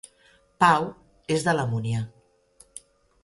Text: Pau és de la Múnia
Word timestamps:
Pau 0.63 0.87
és 1.37 1.45
de 1.49 1.55
la 1.57 1.65
Múnia 1.73 2.01